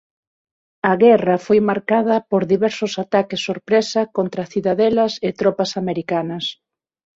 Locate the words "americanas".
5.81-6.45